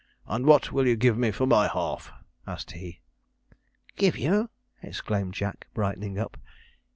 'And 0.25 0.47
what 0.47 0.71
will 0.71 0.87
you 0.87 0.95
give 0.95 1.15
me 1.15 1.29
for 1.29 1.45
my 1.45 1.67
half?' 1.67 2.11
asked 2.47 2.71
he. 2.71 3.01
'Give 3.97 4.17
you!' 4.17 4.49
exclaimed 4.81 5.35
Jack, 5.35 5.67
brightening 5.75 6.17
up. 6.17 6.37